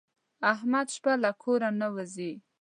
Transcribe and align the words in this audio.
احمد 0.53 0.87
شپه 0.95 1.13
له 1.23 1.31
کوره 1.41 1.69
نه 1.79 1.87
وځي. 1.95 2.31